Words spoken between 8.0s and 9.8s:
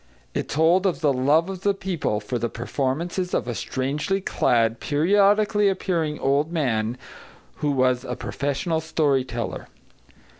a professional story teller.